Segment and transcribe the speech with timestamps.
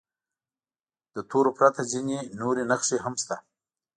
[1.13, 3.35] له تورو پرته ځینې نورې نښې هم شته.